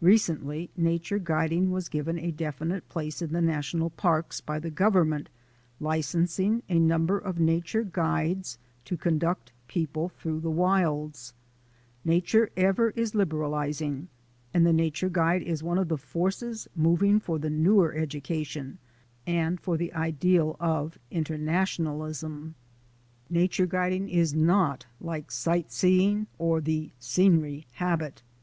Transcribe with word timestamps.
Recently 0.00 0.70
nature 0.78 1.18
guiding 1.18 1.70
was 1.70 1.90
given 1.90 2.18
a 2.18 2.30
definite 2.30 2.88
place 2.88 3.20
in 3.20 3.34
the 3.34 3.42
national 3.42 3.90
parks 3.90 4.40
by 4.40 4.58
the 4.58 4.70
Government 4.70 5.28
licensing 5.78 6.62
a 6.70 6.78
number 6.78 7.18
of 7.18 7.38
nature 7.38 7.82
guides 7.82 8.56
to 8.86 8.96
conduct 8.96 9.52
people 9.66 10.04
i 10.04 10.04
9 10.04 10.10
4 10.10 10.20
THE 10.22 10.36
ADVENTURES 10.38 10.38
OF 10.38 10.50
A 10.54 10.56
NATURE 10.56 10.62
GUIDE 10.62 10.62
through 10.62 10.84
the 10.84 10.84
wilds. 10.88 11.34
Nature 12.02 12.50
ever 12.56 12.90
is 12.96 13.14
liberalizing, 13.14 14.08
and 14.54 14.64
the 14.64 14.72
nature 14.72 15.10
guide 15.10 15.42
is 15.42 15.62
one 15.62 15.76
of 15.76 15.88
the 15.88 15.98
forces 15.98 16.66
moving 16.74 17.20
for 17.20 17.38
the 17.38 17.50
newer 17.50 17.92
education 17.92 18.78
and 19.26 19.60
for 19.60 19.76
the 19.76 19.92
ideal 19.92 20.56
of 20.58 20.98
inter 21.10 21.36
nationalism. 21.36 22.54
Nature 23.28 23.66
guiding 23.66 24.08
is 24.08 24.32
not 24.32 24.86
like 24.98 25.30
sight 25.30 25.70
seeing 25.70 26.26
or 26.38 26.62
the 26.62 26.90
scenery 26.98 27.66
habit. 27.72 28.22